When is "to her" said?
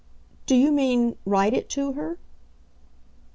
1.69-2.17